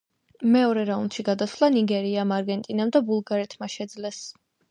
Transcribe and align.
მეორე 0.53 0.85
რაუნდში 0.89 1.25
გასვლა 1.27 1.69
ნიგერიამ, 1.75 2.33
არგენტინამ 2.39 2.95
და 2.97 3.03
ბულგარეთმა 3.11 3.71
შეძლეს. 3.77 4.23